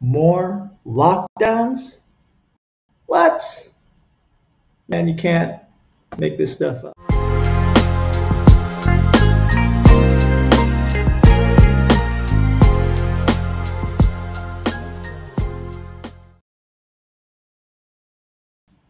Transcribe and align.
more 0.00 0.70
lockdowns? 0.86 2.00
What? 3.06 3.68
Man, 4.88 5.06
you 5.06 5.14
can't 5.14 5.60
make 6.18 6.38
this 6.38 6.54
stuff 6.54 6.84
up. 6.84 6.94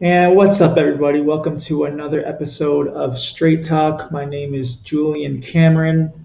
And 0.03 0.35
what's 0.35 0.63
up, 0.63 0.79
everybody? 0.79 1.21
Welcome 1.21 1.59
to 1.59 1.85
another 1.85 2.27
episode 2.27 2.89
of 2.89 3.19
Straight 3.19 3.63
Talk. 3.63 4.11
My 4.11 4.25
name 4.25 4.55
is 4.55 4.77
Julian 4.77 5.43
Cameron. 5.43 6.25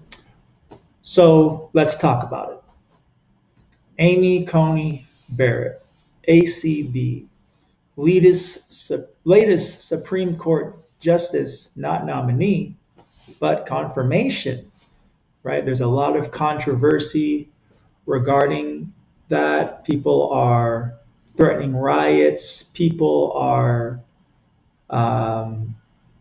So 1.02 1.68
let's 1.74 1.98
talk 1.98 2.22
about 2.24 2.52
it. 2.52 2.65
Amy 3.98 4.44
Coney 4.44 5.06
Barrett, 5.28 5.82
ACB, 6.28 7.26
latest, 7.96 8.92
latest 9.24 9.88
Supreme 9.88 10.36
Court 10.36 10.78
Justice, 11.00 11.72
not 11.76 12.06
nominee, 12.06 12.76
but 13.40 13.66
confirmation, 13.66 14.70
right? 15.42 15.64
There's 15.64 15.80
a 15.80 15.86
lot 15.86 16.16
of 16.16 16.30
controversy 16.30 17.48
regarding 18.06 18.92
that. 19.28 19.84
People 19.84 20.30
are 20.30 20.94
threatening 21.28 21.76
riots. 21.76 22.62
People 22.62 23.32
are 23.34 24.00
um, 24.90 25.76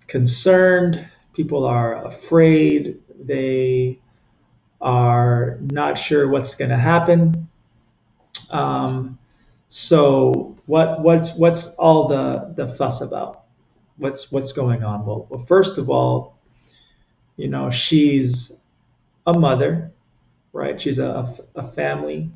concerned. 0.07 1.05
People 1.33 1.65
are 1.65 2.05
afraid. 2.05 3.01
They 3.19 3.99
are 4.81 5.57
not 5.61 5.97
sure 5.97 6.27
what's 6.27 6.55
going 6.55 6.69
to 6.69 6.77
happen. 6.77 7.44
Um, 8.51 9.17
so 9.67 10.57
what 10.65 11.01
what's 11.01 11.37
what's 11.37 11.75
all 11.75 12.07
the 12.07 12.53
the 12.55 12.67
fuss 12.67 13.01
about? 13.01 13.43
What's 13.97 14.31
what's 14.31 14.51
going 14.51 14.83
on? 14.83 15.05
Well, 15.05 15.27
well, 15.29 15.43
first 15.45 15.77
of 15.77 15.89
all, 15.89 16.37
you 17.37 17.47
know 17.47 17.69
she's 17.69 18.57
a 19.25 19.37
mother, 19.37 19.91
right? 20.53 20.79
She's 20.79 20.99
a, 20.99 21.33
a 21.55 21.67
family 21.71 22.29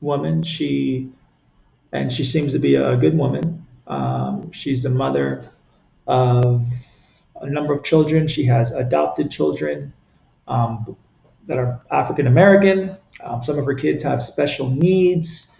woman. 0.00 0.42
She 0.42 1.10
and 1.92 2.12
she 2.12 2.24
seems 2.24 2.52
to 2.52 2.58
be 2.58 2.74
a 2.74 2.96
good 2.96 3.16
woman. 3.16 3.66
Um, 3.86 4.50
she's 4.52 4.84
a 4.84 4.90
mother 4.90 5.48
of 6.06 6.66
a 7.40 7.48
number 7.48 7.72
of 7.72 7.84
children. 7.84 8.26
She 8.26 8.44
has 8.44 8.72
adopted 8.72 9.30
children 9.30 9.92
um, 10.48 10.96
that 11.44 11.58
are 11.58 11.80
African 11.90 12.26
American. 12.26 12.96
Um, 13.22 13.42
some 13.42 13.58
of 13.58 13.66
her 13.66 13.74
kids 13.74 14.02
have 14.02 14.22
special 14.22 14.68
needs. 14.70 15.50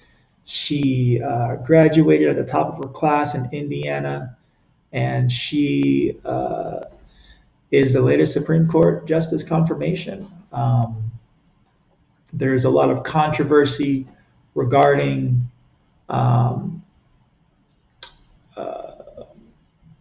She 0.44 1.22
uh, 1.22 1.56
graduated 1.56 2.28
at 2.28 2.36
the 2.36 2.44
top 2.44 2.68
of 2.68 2.78
her 2.78 2.90
class 2.90 3.34
in 3.34 3.48
Indiana, 3.52 4.36
and 4.92 5.32
she 5.32 6.18
uh, 6.24 6.80
is 7.70 7.94
the 7.94 8.02
latest 8.02 8.34
Supreme 8.34 8.68
Court 8.68 9.06
Justice 9.06 9.42
confirmation. 9.42 10.28
Um, 10.52 11.10
there's 12.32 12.64
a 12.64 12.70
lot 12.70 12.90
of 12.90 13.04
controversy 13.04 14.06
regarding 14.54 15.50
um, 16.08 16.82
uh, 18.56 18.92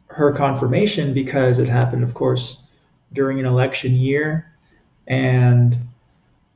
her 0.08 0.32
confirmation 0.34 1.14
because 1.14 1.58
it 1.60 1.70
happened, 1.70 2.04
of 2.04 2.14
course, 2.14 2.60
during 3.14 3.40
an 3.40 3.46
election 3.46 3.94
year, 3.94 4.52
and 5.08 5.78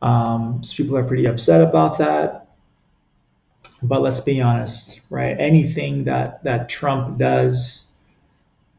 um, 0.01 0.61
people 0.75 0.97
are 0.97 1.03
pretty 1.03 1.25
upset 1.25 1.61
about 1.61 1.99
that. 1.99 2.46
But 3.83 4.01
let's 4.01 4.21
be 4.21 4.41
honest, 4.41 5.01
right? 5.09 5.35
Anything 5.39 6.05
that 6.05 6.43
that 6.43 6.69
Trump 6.69 7.17
does 7.17 7.85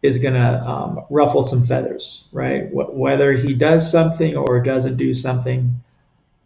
is 0.02 0.18
gonna 0.18 0.62
um, 0.66 1.04
ruffle 1.10 1.42
some 1.42 1.66
feathers, 1.66 2.24
right? 2.32 2.68
Wh- 2.70 2.94
whether 2.94 3.32
he 3.32 3.54
does 3.54 3.90
something 3.90 4.36
or 4.36 4.60
doesn't 4.62 4.96
do 4.96 5.14
something, 5.14 5.82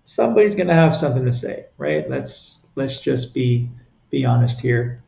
somebody's 0.04 0.54
gonna 0.56 0.74
have 0.74 0.96
something 0.96 1.24
to 1.24 1.32
say, 1.32 1.66
right? 1.78 2.08
Let's 2.10 2.68
let's 2.76 3.00
just 3.00 3.34
be 3.34 3.68
be 4.10 4.24
honest 4.24 4.60
here. 4.60 5.02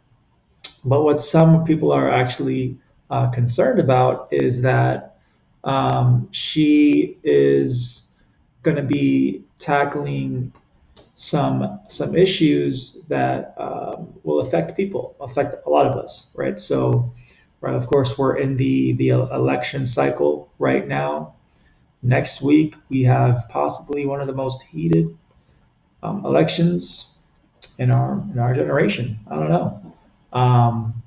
But 0.84 1.03
what 1.03 1.21
some 1.21 1.65
people 1.65 1.93
are 1.93 2.11
actually 2.11 2.78
uh, 3.11 3.31
concerned 3.31 3.81
about 3.81 4.28
is 4.31 4.62
that 4.62 5.16
um, 5.65 6.28
she 6.31 7.16
is 7.22 8.11
going 8.62 8.76
to 8.76 8.82
be 8.82 9.44
tackling 9.59 10.53
some 11.14 11.80
some 11.88 12.14
issues 12.16 12.98
that 13.08 13.54
um, 13.56 14.12
will 14.25 14.41
affect 14.41 14.76
people, 14.76 15.16
affect 15.20 15.66
a 15.66 15.70
lot 15.70 15.86
of 15.86 15.97
us, 15.97 16.30
right? 16.34 16.58
So, 16.58 17.12
right, 17.60 17.75
of 17.75 17.86
course, 17.86 18.19
we're 18.19 18.36
in 18.36 18.56
the 18.56 18.92
the 18.94 19.08
election 19.10 19.86
cycle 19.86 20.52
right 20.58 20.86
now. 20.86 21.34
Next 22.02 22.42
week, 22.42 22.75
we 22.91 23.04
have 23.04 23.44
possibly 23.48 24.04
one 24.04 24.20
of 24.20 24.26
the 24.26 24.34
most 24.34 24.62
heated 24.62 25.16
um, 26.02 26.25
elections 26.26 27.06
in 27.78 27.91
our 27.91 28.22
in 28.32 28.38
our 28.38 28.54
generation. 28.54 29.20
I 29.31 29.36
don't 29.36 29.48
know. 29.48 29.94
Um, 30.32 31.02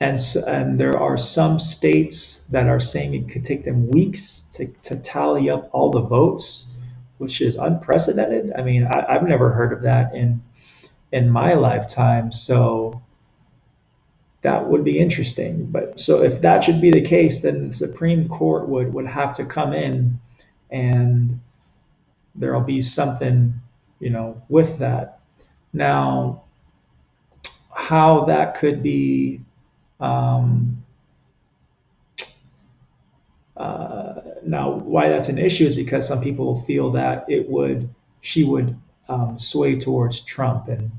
and 0.00 0.18
and 0.46 0.78
there 0.78 0.98
are 0.98 1.16
some 1.16 1.58
states 1.58 2.40
that 2.50 2.66
are 2.66 2.80
saying 2.80 3.14
it 3.14 3.28
could 3.28 3.44
take 3.44 3.64
them 3.64 3.88
weeks 3.88 4.42
to, 4.54 4.66
to 4.82 4.96
tally 4.96 5.48
up 5.50 5.70
all 5.72 5.90
the 5.90 6.00
votes, 6.00 6.66
which 7.24 7.40
is 7.40 7.56
unprecedented. 7.56 8.52
I 8.56 8.62
mean, 8.62 8.86
I, 8.86 9.14
I've 9.14 9.26
never 9.26 9.50
heard 9.50 9.72
of 9.72 9.82
that 9.82 10.14
in 10.14 10.42
in 11.10 11.30
my 11.30 11.54
lifetime. 11.54 12.30
So 12.30 13.02
that 14.42 14.68
would 14.68 14.84
be 14.84 14.98
interesting. 14.98 15.66
But 15.66 15.98
so 15.98 16.22
if 16.22 16.42
that 16.42 16.62
should 16.62 16.82
be 16.82 16.90
the 16.90 17.00
case, 17.00 17.40
then 17.40 17.68
the 17.68 17.72
Supreme 17.72 18.28
Court 18.28 18.68
would 18.68 18.92
would 18.92 19.06
have 19.06 19.32
to 19.34 19.46
come 19.46 19.72
in, 19.72 20.20
and 20.70 21.40
there'll 22.34 22.60
be 22.60 22.80
something, 22.80 23.54
you 24.00 24.10
know, 24.10 24.42
with 24.50 24.78
that. 24.78 25.20
Now, 25.72 26.42
how 27.74 28.26
that 28.26 28.54
could 28.56 28.82
be 28.82 29.40
um, 29.98 30.84
uh, 33.56 33.83
now 34.46 34.70
why 34.70 35.08
that's 35.08 35.28
an 35.28 35.38
issue 35.38 35.64
is 35.64 35.74
because 35.74 36.06
some 36.06 36.20
people 36.20 36.60
feel 36.62 36.90
that 36.92 37.24
it 37.28 37.48
would 37.48 37.88
she 38.20 38.44
would 38.44 38.76
um, 39.08 39.36
sway 39.36 39.76
towards 39.78 40.20
Trump 40.20 40.68
and 40.68 40.90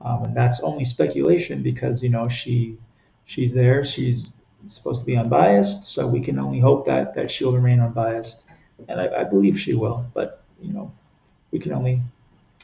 um, 0.00 0.24
and 0.24 0.36
that's 0.36 0.60
only 0.60 0.84
speculation 0.84 1.62
because 1.62 2.02
you 2.02 2.08
know 2.08 2.28
she 2.28 2.76
she's 3.24 3.52
there. 3.52 3.84
She's 3.84 4.32
supposed 4.68 5.00
to 5.00 5.06
be 5.06 5.16
unbiased. 5.16 5.84
So 5.84 6.06
we 6.06 6.20
can 6.20 6.38
only 6.38 6.60
hope 6.60 6.86
that 6.86 7.14
that 7.14 7.30
she'll 7.30 7.52
remain 7.52 7.80
unbiased. 7.80 8.46
And 8.88 9.00
I, 9.00 9.20
I 9.20 9.24
believe 9.24 9.58
she 9.58 9.74
will 9.74 10.06
but 10.12 10.42
you 10.60 10.72
know 10.72 10.92
we 11.50 11.58
can 11.58 11.72
only 11.72 12.02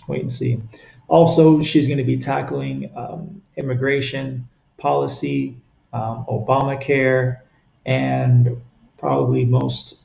wait 0.09 0.21
and 0.21 0.33
see. 0.33 0.61
Also, 1.09 1.63
she's 1.63 1.87
going 1.87 1.99
to 1.99 2.05
be 2.05 2.17
tackling 2.17 2.91
um, 2.97 3.43
immigration 3.57 4.49
policy, 4.79 5.57
um, 5.93 6.25
Obamacare, 6.29 7.41
and 7.85 8.61
probably 8.99 9.45
most 9.45 9.99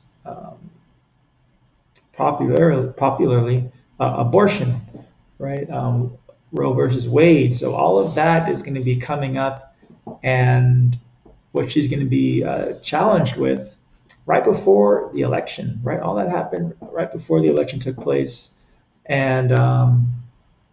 popular, 2.18 2.88
popularly 2.88 3.70
uh, 4.00 4.14
abortion, 4.18 4.82
right? 5.38 5.70
Um, 5.70 6.18
Roe 6.52 6.72
versus 6.72 7.08
Wade. 7.08 7.54
So 7.54 7.74
all 7.74 7.98
of 7.98 8.16
that 8.16 8.50
is 8.50 8.60
going 8.62 8.74
to 8.74 8.82
be 8.82 8.96
coming 8.96 9.38
up, 9.38 9.76
and 10.22 10.98
what 11.52 11.70
she's 11.70 11.88
going 11.88 12.00
to 12.00 12.06
be 12.06 12.44
uh, 12.44 12.74
challenged 12.80 13.36
with 13.36 13.76
right 14.26 14.44
before 14.44 15.10
the 15.14 15.22
election, 15.22 15.80
right? 15.82 16.00
All 16.00 16.16
that 16.16 16.28
happened 16.28 16.74
right 16.80 17.10
before 17.10 17.40
the 17.40 17.48
election 17.48 17.78
took 17.78 17.96
place, 17.96 18.54
and 19.06 19.52
um, 19.52 20.12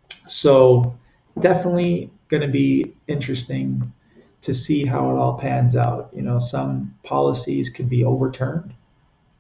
so 0.09 0.97
definitely 1.39 2.09
going 2.27 2.41
to 2.41 2.47
be 2.47 2.93
interesting 3.07 3.93
to 4.41 4.53
see 4.53 4.85
how 4.85 5.11
it 5.11 5.17
all 5.17 5.37
pans 5.37 5.75
out. 5.75 6.09
You 6.13 6.23
know, 6.23 6.39
some 6.39 6.95
policies 7.03 7.69
could 7.69 7.89
be 7.89 8.03
overturned 8.03 8.73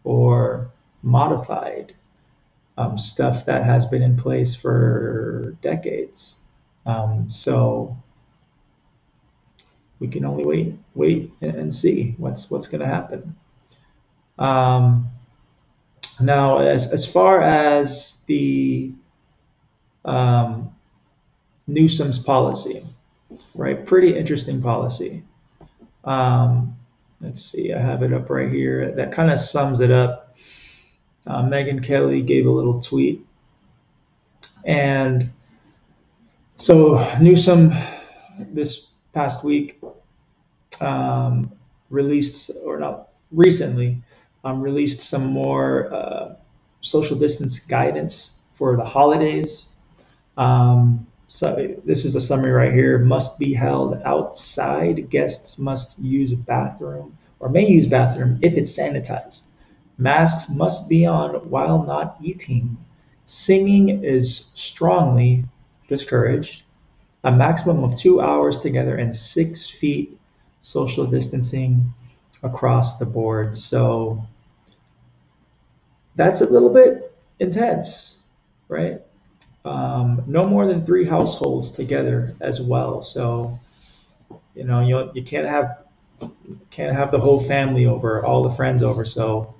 or 0.03 0.69
modified. 1.05 1.93
Um, 2.77 2.97
stuff 2.97 3.45
that 3.45 3.63
has 3.63 3.85
been 3.85 4.03
in 4.03 4.17
place 4.17 4.53
for 4.53 5.55
decades. 5.61 6.39
Um, 6.85 7.25
so 7.25 7.97
we 9.99 10.09
can 10.09 10.25
only 10.25 10.43
wait, 10.43 10.73
wait 10.93 11.31
and 11.41 11.73
see 11.73 12.15
what's 12.17 12.51
what's 12.51 12.67
going 12.67 12.81
to 12.81 12.87
happen. 12.87 13.35
Um, 14.37 15.07
now, 16.19 16.57
as 16.59 16.91
as 16.91 17.05
far 17.05 17.41
as 17.41 18.23
the 18.27 18.91
um, 20.03 20.75
Newsom's 21.67 22.19
policy, 22.19 22.85
right? 23.53 23.85
Pretty 23.85 24.17
interesting 24.17 24.61
policy. 24.61 25.23
Um, 26.03 26.77
let's 27.21 27.41
see, 27.41 27.73
I 27.73 27.81
have 27.81 28.03
it 28.03 28.13
up 28.13 28.29
right 28.29 28.51
here. 28.51 28.91
That 28.91 29.11
kind 29.11 29.31
of 29.31 29.39
sums 29.39 29.81
it 29.81 29.91
up. 29.91 30.24
Uh, 31.27 31.43
Megyn 31.43 31.83
Kelly 31.83 32.21
gave 32.21 32.45
a 32.45 32.51
little 32.51 32.79
tweet, 32.81 33.25
and 34.65 35.31
So 36.57 36.95
Newsom 37.19 37.73
this 38.39 38.87
past 39.13 39.43
week 39.43 39.81
um, 40.79 41.51
released, 41.89 42.51
or 42.65 42.79
not 42.79 43.09
recently, 43.31 44.01
um, 44.43 44.61
released 44.61 45.01
some 45.01 45.25
more 45.27 45.93
uh, 45.93 46.35
social 46.81 47.17
distance 47.17 47.59
guidance 47.59 48.39
for 48.53 48.77
the 48.77 48.85
holidays. 48.85 49.67
Um, 50.37 51.07
so 51.27 51.75
this 51.85 52.05
is 52.05 52.15
a 52.15 52.21
summary 52.21 52.51
right 52.51 52.73
here. 52.73 52.99
Must 52.99 53.37
be 53.37 53.53
held 53.53 54.01
outside. 54.05 55.09
Guests 55.09 55.59
must 55.59 55.99
use 55.99 56.33
bathroom 56.33 57.17
or 57.39 57.49
may 57.49 57.67
use 57.67 57.85
bathroom 57.85 58.39
if 58.41 58.55
it's 58.55 58.77
sanitized. 58.77 59.43
Masks 59.97 60.49
must 60.49 60.89
be 60.89 61.05
on 61.05 61.49
while 61.49 61.83
not 61.83 62.17
eating. 62.21 62.77
Singing 63.25 64.03
is 64.03 64.49
strongly 64.53 65.45
discouraged. 65.87 66.63
A 67.23 67.31
maximum 67.31 67.83
of 67.83 67.95
two 67.95 68.21
hours 68.21 68.59
together 68.59 68.95
and 68.97 69.13
six 69.13 69.67
feet 69.69 70.17
social 70.61 71.05
distancing 71.05 71.93
across 72.43 72.97
the 72.97 73.05
board. 73.05 73.55
So 73.55 74.25
that's 76.15 76.41
a 76.41 76.49
little 76.49 76.69
bit 76.69 77.15
intense, 77.39 78.17
right? 78.67 79.01
Um, 79.63 80.23
no 80.27 80.43
more 80.43 80.67
than 80.67 80.85
three 80.85 81.05
households 81.05 81.71
together 81.71 82.35
as 82.39 82.61
well. 82.61 83.01
So, 83.01 83.59
you 84.53 84.63
know, 84.63 84.81
you 84.81 85.09
you 85.15 85.23
can't 85.23 85.47
have 85.47 85.79
can't 86.69 86.95
have 86.95 87.11
the 87.11 87.19
whole 87.19 87.39
family 87.39 87.87
over, 87.87 88.23
all 88.23 88.43
the 88.43 88.51
friends 88.51 88.83
over. 88.83 89.03
So 89.05 89.54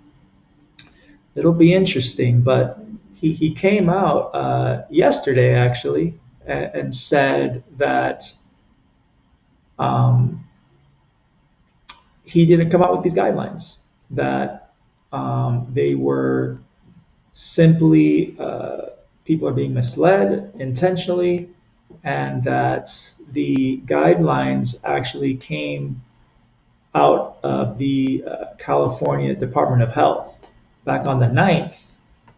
it'll 1.36 1.54
be 1.54 1.74
interesting. 1.74 2.42
But 2.42 2.80
he, 3.14 3.34
he 3.34 3.54
came 3.54 3.90
out 3.90 4.32
uh, 4.34 4.84
yesterday 4.90 5.54
actually 5.54 6.20
and, 6.46 6.72
and 6.74 6.94
said 6.94 7.64
that 7.78 8.32
um, 9.78 10.48
he 12.24 12.46
didn't 12.46 12.70
come 12.70 12.82
out 12.82 12.92
with 12.92 13.04
these 13.04 13.14
guidelines, 13.14 13.80
that 14.12 14.74
um, 15.12 15.68
they 15.74 15.96
were 15.96 16.60
simply 17.34 18.36
uh, 18.40 18.88
people 19.26 19.48
are 19.48 19.54
being 19.54 19.74
misled 19.74 20.54
intentionally, 20.60 21.50
and 22.04 22.44
that 22.44 22.90
the 23.32 23.82
guidelines 23.86 24.76
actually 24.84 25.36
came 25.36 26.02
out 26.94 27.38
of 27.44 27.78
the 27.78 28.24
uh, 28.26 28.46
California 28.58 29.36
Department 29.36 29.82
of 29.82 29.94
Health 29.94 30.45
back 30.86 31.08
on 31.08 31.20
the 31.20 31.26
9th, 31.26 31.92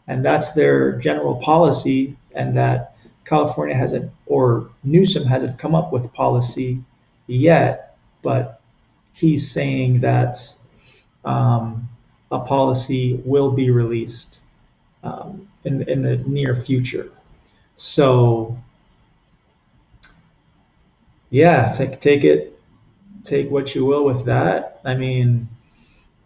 and 0.08 0.26
that's 0.26 0.52
their 0.54 0.94
general 0.94 1.36
policy, 1.36 2.16
and 2.34 2.58
that 2.58 2.96
California 3.26 3.76
hasn't, 3.76 4.12
or 4.26 4.70
Newsom 4.84 5.26
hasn't 5.26 5.60
come 5.60 5.76
up 5.76 5.92
with 5.92 6.12
policy 6.14 6.82
yet, 7.28 7.98
but 8.22 8.62
he's 9.14 9.52
saying 9.52 10.00
that 10.00 10.38
um, 11.26 11.90
a 12.32 12.40
policy 12.40 13.22
will 13.26 13.52
be 13.52 13.70
released 13.70 14.40
um, 15.04 15.48
in, 15.64 15.88
in 15.90 16.02
the 16.02 16.18
near 16.18 16.56
future. 16.56 17.10
So, 17.76 18.58
yeah, 21.30 21.72
take, 21.72 22.00
take 22.00 22.24
it, 22.24 22.60
take 23.24 23.52
what 23.52 23.76
you 23.76 23.86
will 23.86 24.06
with 24.06 24.26
that. 24.26 24.80
I 24.86 24.96
mean, 24.96 25.50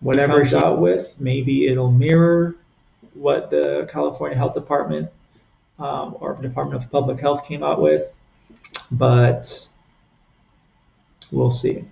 whatever 0.01 0.41
it's 0.41 0.53
out 0.53 0.79
with, 0.79 1.15
maybe 1.19 1.67
it'll 1.67 1.91
mirror 1.91 2.55
what 3.13 3.49
the 3.49 3.87
California 3.91 4.37
Health 4.37 4.53
Department 4.53 5.09
um, 5.79 6.17
or 6.19 6.35
Department 6.35 6.83
of 6.83 6.91
Public 6.91 7.19
Health 7.19 7.47
came 7.47 7.63
out 7.63 7.81
with, 7.81 8.11
but 8.91 9.67
we'll 11.31 11.51
see. 11.51 11.85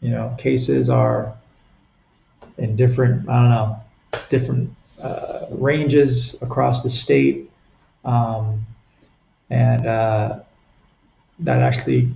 You 0.00 0.10
know, 0.10 0.34
cases 0.38 0.88
are 0.88 1.34
in 2.58 2.76
different, 2.76 3.28
I 3.28 3.40
don't 3.40 3.50
know, 3.50 3.80
different 4.28 4.74
uh, 5.02 5.46
ranges 5.50 6.40
across 6.42 6.82
the 6.82 6.90
state. 6.90 7.50
Um, 8.04 8.66
and 9.50 9.86
uh, 9.86 10.40
that 11.40 11.60
actually 11.60 12.10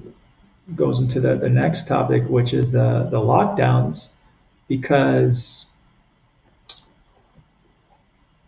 goes 0.75 1.01
into 1.01 1.21
the, 1.21 1.37
the 1.37 1.51
next 1.51 1.89
topic, 1.89 2.29
which 2.29 2.55
is 2.55 2.71
the, 2.71 3.09
the 3.11 3.19
lockdowns, 3.19 4.13
because 4.69 5.67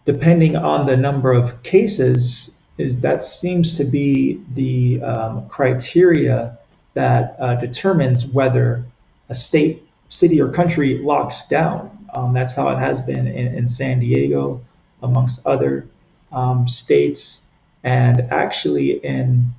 depending 0.05 0.57
on 0.57 0.87
the 0.87 0.97
number 0.97 1.33
of 1.33 1.63
cases, 1.63 2.57
is 2.79 3.01
that 3.01 3.23
seems 3.23 3.77
to 3.77 3.85
be 3.85 4.41
the 4.53 5.03
um, 5.03 5.49
criteria 5.49 6.57
that 6.95 7.37
uh, 7.39 7.55
determines 7.57 8.27
whether 8.27 8.85
a 9.29 9.35
state, 9.35 9.83
city, 10.09 10.41
or 10.41 10.49
country 10.51 10.99
locks 10.99 11.47
down. 11.49 11.91
Um, 12.15 12.33
that's 12.33 12.55
how 12.55 12.69
it 12.69 12.79
has 12.79 13.01
been 13.01 13.27
in, 13.27 13.55
in 13.55 13.69
San 13.69 14.01
Diego, 14.01 14.63
amongst 15.03 15.45
other 15.47 15.87
um, 16.33 16.69
states, 16.69 17.43
and 17.83 18.21
actually 18.31 18.93
in 19.05 19.53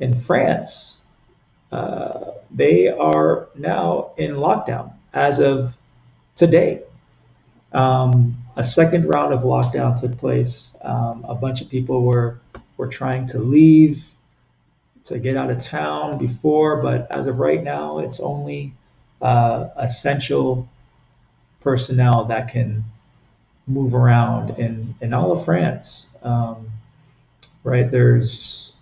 in 0.00 0.14
France, 0.14 1.02
uh, 1.72 2.32
they 2.50 2.88
are 2.88 3.48
now 3.56 4.10
in 4.16 4.32
lockdown 4.32 4.92
as 5.12 5.38
of 5.38 5.76
today. 6.34 6.82
Um, 7.72 8.36
a 8.56 8.62
second 8.62 9.06
round 9.06 9.34
of 9.34 9.42
lockdown 9.42 10.00
took 10.00 10.16
place. 10.18 10.76
Um, 10.82 11.24
a 11.28 11.34
bunch 11.34 11.60
of 11.60 11.68
people 11.68 12.02
were 12.02 12.38
were 12.76 12.88
trying 12.88 13.26
to 13.26 13.38
leave 13.38 14.04
to 15.04 15.18
get 15.18 15.36
out 15.36 15.50
of 15.50 15.58
town 15.58 16.18
before, 16.18 16.82
but 16.82 17.14
as 17.14 17.26
of 17.26 17.38
right 17.38 17.62
now, 17.62 17.98
it's 17.98 18.20
only 18.20 18.72
uh, 19.20 19.68
essential 19.76 20.68
personnel 21.60 22.24
that 22.26 22.48
can 22.48 22.84
move 23.66 23.94
around 23.94 24.50
in, 24.58 24.94
in 25.00 25.14
all 25.14 25.32
of 25.32 25.44
France. 25.44 26.08
Um, 26.22 26.70
right, 27.62 27.90
there's 27.90 28.72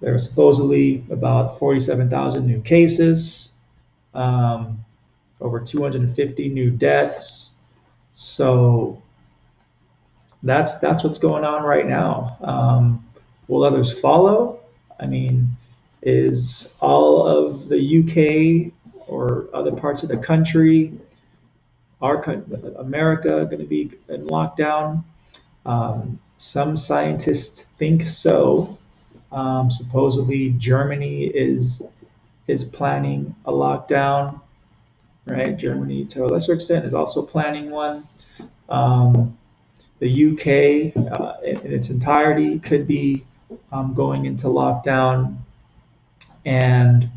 there 0.00 0.14
are 0.14 0.18
supposedly 0.18 1.04
about 1.10 1.58
47,000 1.58 2.46
new 2.46 2.62
cases, 2.62 3.52
um, 4.14 4.82
over 5.40 5.60
250 5.60 6.48
new 6.48 6.70
deaths. 6.70 7.54
So 8.14 9.02
that's 10.42 10.78
that's 10.78 11.04
what's 11.04 11.18
going 11.18 11.44
on 11.44 11.62
right 11.62 11.86
now. 11.86 12.36
Um, 12.40 13.06
will 13.48 13.64
others 13.64 13.98
follow? 13.98 14.60
I 14.98 15.06
mean, 15.06 15.48
is 16.02 16.76
all 16.80 17.26
of 17.26 17.68
the 17.68 17.78
UK 17.78 18.72
or 19.08 19.48
other 19.52 19.72
parts 19.72 20.02
of 20.02 20.08
the 20.08 20.16
country, 20.16 20.92
our 22.00 22.22
America, 22.78 23.46
going 23.46 23.58
to 23.58 23.64
be 23.64 23.90
in 24.08 24.26
lockdown? 24.26 25.04
Um, 25.66 26.18
some 26.36 26.76
scientists 26.76 27.60
think 27.60 28.02
so. 28.06 28.78
Um, 29.30 29.70
supposedly, 29.70 30.50
Germany 30.50 31.24
is 31.24 31.82
is 32.46 32.64
planning 32.64 33.34
a 33.44 33.52
lockdown. 33.52 34.40
Right, 35.30 35.56
Germany 35.56 36.06
to 36.06 36.24
a 36.24 36.26
lesser 36.26 36.52
extent 36.52 36.84
is 36.86 36.92
also 36.92 37.22
planning 37.22 37.70
one. 37.70 38.08
Um, 38.68 39.38
the 40.00 40.32
UK 40.32 40.96
uh, 41.12 41.34
in, 41.44 41.60
in, 41.60 41.72
its 41.72 41.88
entirety 41.88 42.58
could 42.58 42.88
be 42.88 43.24
um, 43.70 43.94
going 43.94 44.24
into 44.24 44.48
lockdown, 44.48 45.36
and 46.44 47.08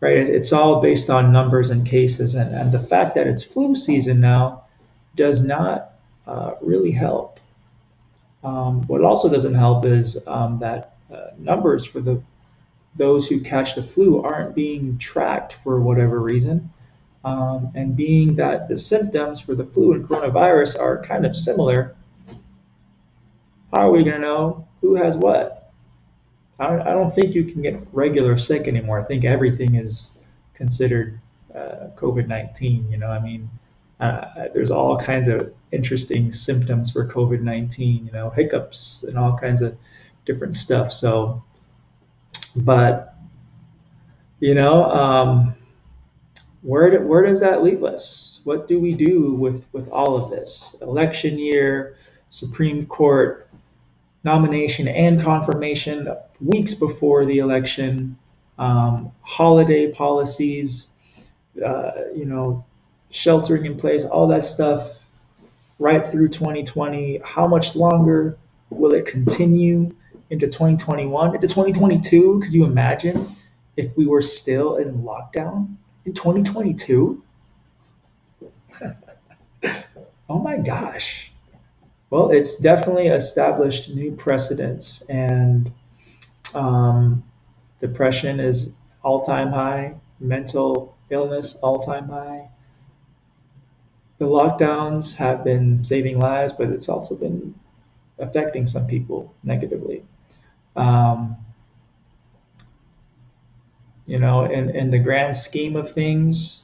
right, 0.00 0.16
it, 0.16 0.30
it's 0.30 0.54
all 0.54 0.80
based 0.80 1.10
on 1.10 1.32
numbers 1.32 1.68
and 1.68 1.86
cases, 1.86 2.34
and, 2.34 2.54
and 2.54 2.72
the 2.72 2.78
fact 2.78 3.14
that 3.16 3.26
it's 3.26 3.44
flu 3.44 3.74
season 3.74 4.20
now 4.20 4.64
does 5.14 5.42
not 5.42 5.92
uh, 6.26 6.52
really 6.62 6.92
help. 6.92 7.40
Um, 8.42 8.86
what 8.86 9.02
also 9.02 9.28
doesn't 9.28 9.54
help 9.54 9.84
is 9.84 10.26
um, 10.26 10.60
that 10.60 10.94
uh, 11.12 11.32
numbers 11.36 11.84
for 11.84 12.00
the 12.00 12.22
those 12.96 13.28
who 13.28 13.40
catch 13.40 13.74
the 13.74 13.82
flu 13.82 14.22
aren't 14.22 14.54
being 14.54 14.96
tracked 14.96 15.52
for 15.52 15.78
whatever 15.78 16.18
reason. 16.18 16.70
Um, 17.24 17.72
and 17.74 17.94
being 17.96 18.36
that 18.36 18.68
the 18.68 18.76
symptoms 18.76 19.40
for 19.40 19.54
the 19.54 19.64
flu 19.64 19.92
and 19.92 20.08
coronavirus 20.08 20.80
are 20.80 21.02
kind 21.02 21.26
of 21.26 21.36
similar, 21.36 21.94
how 23.72 23.88
are 23.88 23.90
we 23.90 24.04
going 24.04 24.16
to 24.16 24.22
know 24.22 24.66
who 24.80 24.94
has 24.94 25.16
what? 25.16 25.72
I 26.58 26.68
don't, 26.68 26.80
I 26.82 26.90
don't 26.92 27.14
think 27.14 27.34
you 27.34 27.44
can 27.44 27.62
get 27.62 27.80
regular 27.92 28.36
sick 28.36 28.68
anymore. 28.68 29.00
I 29.00 29.04
think 29.04 29.24
everything 29.24 29.76
is 29.76 30.12
considered 30.54 31.20
uh, 31.54 31.88
COVID 31.96 32.26
19. 32.26 32.90
You 32.90 32.98
know, 32.98 33.08
I 33.08 33.20
mean, 33.20 33.48
uh, 33.98 34.48
there's 34.54 34.70
all 34.70 34.98
kinds 34.98 35.28
of 35.28 35.52
interesting 35.72 36.32
symptoms 36.32 36.90
for 36.90 37.06
COVID 37.06 37.40
19, 37.40 38.06
you 38.06 38.12
know, 38.12 38.30
hiccups 38.30 39.02
and 39.04 39.18
all 39.18 39.36
kinds 39.36 39.62
of 39.62 39.76
different 40.24 40.54
stuff. 40.54 40.92
So, 40.92 41.42
but, 42.56 43.14
you 44.38 44.54
know, 44.54 44.84
um, 44.84 45.54
where, 46.62 47.00
where 47.02 47.24
does 47.24 47.40
that 47.40 47.62
leave 47.62 47.84
us? 47.84 48.40
What 48.44 48.68
do 48.68 48.78
we 48.78 48.94
do 48.94 49.32
with, 49.32 49.66
with 49.72 49.88
all 49.88 50.16
of 50.16 50.30
this? 50.30 50.76
Election 50.82 51.38
year, 51.38 51.96
Supreme 52.30 52.86
Court 52.86 53.48
nomination 54.22 54.86
and 54.86 55.20
confirmation 55.20 56.08
weeks 56.40 56.74
before 56.74 57.24
the 57.24 57.38
election, 57.38 58.18
um, 58.58 59.12
holiday 59.22 59.90
policies, 59.90 60.90
uh, 61.64 61.92
you 62.14 62.26
know, 62.26 62.64
sheltering 63.10 63.64
in 63.64 63.76
place, 63.76 64.04
all 64.04 64.28
that 64.28 64.44
stuff 64.44 65.06
right 65.78 66.06
through 66.06 66.28
2020. 66.28 67.20
How 67.24 67.46
much 67.46 67.74
longer 67.74 68.36
will 68.68 68.92
it 68.92 69.06
continue 69.06 69.94
into 70.28 70.46
2021? 70.46 71.34
Into 71.34 71.48
2022? 71.48 72.40
Could 72.40 72.52
you 72.52 72.64
imagine 72.64 73.26
if 73.76 73.96
we 73.96 74.06
were 74.06 74.22
still 74.22 74.76
in 74.76 75.02
lockdown 75.02 75.76
in 76.04 76.12
2022? 76.12 77.22
oh 80.28 80.38
my 80.38 80.56
gosh. 80.56 81.30
Well, 82.10 82.30
it's 82.30 82.56
definitely 82.56 83.06
established 83.06 83.88
new 83.88 84.12
precedents, 84.12 85.02
and 85.02 85.70
um, 86.54 87.22
depression 87.78 88.40
is 88.40 88.74
all 89.04 89.20
time 89.20 89.52
high, 89.52 89.94
mental 90.18 90.96
illness 91.10 91.54
all 91.56 91.78
time 91.78 92.08
high. 92.08 92.48
The 94.18 94.26
lockdowns 94.26 95.16
have 95.16 95.44
been 95.44 95.84
saving 95.84 96.18
lives, 96.18 96.52
but 96.52 96.68
it's 96.70 96.88
also 96.88 97.14
been 97.14 97.54
affecting 98.18 98.66
some 98.66 98.86
people 98.86 99.32
negatively. 99.42 100.02
Um, 100.76 101.36
know, 104.20 104.44
in, 104.44 104.70
in 104.70 104.90
the 104.90 104.98
grand 104.98 105.34
scheme 105.36 105.76
of 105.76 105.92
things, 105.92 106.62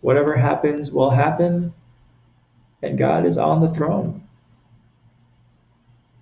whatever 0.00 0.36
happens 0.36 0.90
will 0.90 1.10
happen, 1.10 1.72
and 2.82 2.98
God 2.98 3.26
is 3.26 3.38
on 3.38 3.60
the 3.60 3.68
throne. 3.68 4.26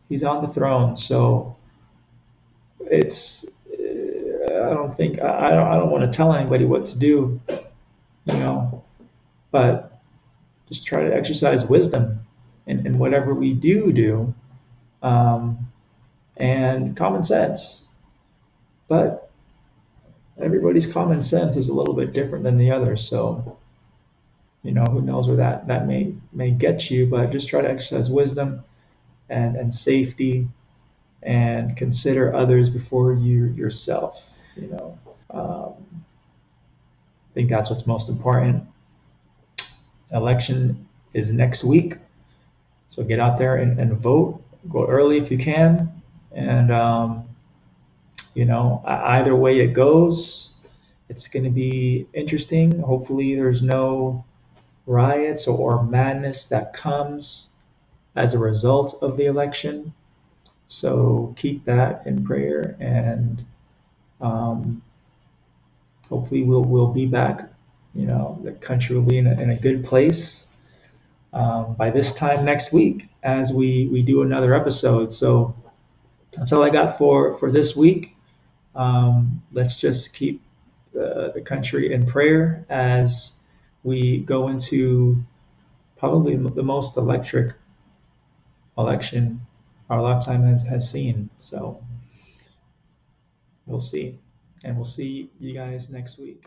He's 0.09 0.25
on 0.25 0.42
the 0.42 0.52
throne. 0.52 0.95
So 0.95 1.57
it's 2.81 3.45
uh, 3.47 4.66
I 4.66 4.75
don't 4.75 4.95
think 4.97 5.21
I 5.21 5.50
don't 5.50 5.69
I 5.69 5.76
don't 5.76 5.90
want 5.90 6.11
to 6.11 6.16
tell 6.16 6.33
anybody 6.35 6.64
what 6.64 6.85
to 6.87 6.99
do, 6.99 7.40
you 7.49 8.35
know, 8.35 8.85
but 9.50 10.00
just 10.69 10.87
try 10.87 11.02
to 11.02 11.14
exercise 11.14 11.64
wisdom 11.64 12.21
in, 12.66 12.87
in 12.87 12.99
whatever 12.99 13.35
we 13.35 13.54
do 13.54 13.92
do, 13.92 14.35
um, 15.02 15.66
and 16.37 16.97
common 16.97 17.25
sense. 17.25 17.87
But 18.88 19.31
everybody's 20.42 20.90
common 20.90 21.20
sense 21.20 21.56
is 21.56 21.68
a 21.68 21.75
little 21.75 21.94
bit 21.94 22.12
different 22.12 22.44
than 22.44 22.58
the 22.58 22.70
other, 22.70 22.96
so 22.96 23.58
you 24.62 24.72
know 24.72 24.84
who 24.84 25.00
knows 25.00 25.28
where 25.28 25.38
that 25.38 25.66
that 25.68 25.87
may 25.87 26.14
may 26.32 26.50
get 26.50 26.90
you. 26.90 27.06
But 27.06 27.30
just 27.30 27.49
try 27.49 27.62
to 27.62 27.70
exercise 27.70 28.11
wisdom 28.11 28.64
and, 29.28 29.56
and 29.56 29.72
safety 29.72 30.49
and 31.22 31.76
consider 31.76 32.34
others 32.34 32.68
before 32.68 33.14
you 33.14 33.46
yourself 33.46 34.38
you 34.56 34.68
know 34.68 34.99
um, 35.30 35.75
i 37.30 37.34
think 37.34 37.49
that's 37.49 37.70
what's 37.70 37.87
most 37.87 38.08
important 38.08 38.64
election 40.12 40.87
is 41.14 41.32
next 41.32 41.64
week 41.64 41.94
so 42.88 43.04
get 43.04 43.20
out 43.20 43.38
there 43.38 43.56
and, 43.56 43.78
and 43.78 43.96
vote 43.96 44.42
go 44.68 44.84
early 44.87 45.18
if 45.18 45.30
you 45.30 45.38
can 45.38 46.02
and 46.32 46.72
um, 46.72 47.25
you 48.34 48.44
know 48.44 48.82
either 48.86 49.34
way 49.34 49.60
it 49.60 49.72
goes 49.72 50.52
it's 51.08 51.28
going 51.28 51.44
to 51.44 51.50
be 51.50 52.06
interesting 52.14 52.80
hopefully 52.80 53.34
there's 53.34 53.62
no 53.62 54.24
riots 54.86 55.46
or 55.46 55.82
madness 55.82 56.46
that 56.46 56.72
comes 56.72 57.52
as 58.16 58.34
a 58.34 58.38
result 58.38 59.02
of 59.02 59.16
the 59.16 59.26
election. 59.26 59.92
So 60.66 61.34
keep 61.36 61.64
that 61.64 62.06
in 62.06 62.24
prayer, 62.24 62.76
and 62.80 63.44
um, 64.20 64.82
hopefully 66.08 66.42
we'll 66.42 66.64
we'll 66.64 66.92
be 66.92 67.06
back. 67.06 67.50
You 67.94 68.06
know, 68.06 68.38
the 68.42 68.52
country 68.52 68.96
will 68.96 69.02
be 69.02 69.18
in 69.18 69.26
a, 69.26 69.38
in 69.38 69.50
a 69.50 69.56
good 69.56 69.84
place 69.84 70.48
um, 71.34 71.74
by 71.74 71.90
this 71.90 72.14
time 72.14 72.44
next 72.44 72.72
week 72.72 73.08
as 73.22 73.52
we 73.52 73.86
we 73.88 74.02
do 74.02 74.22
another 74.22 74.54
episode. 74.54 75.12
So 75.12 75.54
that's 76.32 76.52
all 76.52 76.62
I 76.62 76.70
got 76.70 76.96
for 76.96 77.36
for 77.36 77.50
this 77.50 77.76
week. 77.76 78.12
Um, 78.75 79.43
let's 79.52 79.79
just 79.79 80.14
keep 80.14 80.43
the, 80.93 81.33
the 81.35 81.41
country 81.41 81.93
in 81.93 82.07
prayer 82.07 82.64
as 82.69 83.41
we 83.83 84.19
go 84.19 84.49
into 84.49 85.23
probably 85.97 86.37
the 86.37 86.62
most 86.62 86.97
electric 86.97 87.55
election 88.79 89.41
our 89.91 90.00
lifetime 90.00 90.43
has, 90.45 90.62
has 90.62 90.91
seen. 90.91 91.29
So 91.38 91.83
we'll 93.67 93.81
see. 93.81 94.19
And 94.64 94.76
we'll 94.76 94.85
see 94.85 95.31
you 95.38 95.55
guys 95.55 95.91
next 95.91 96.19
week. 96.19 96.47